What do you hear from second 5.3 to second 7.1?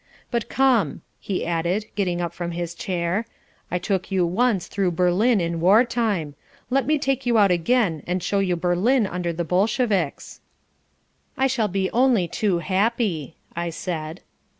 in war time. Let me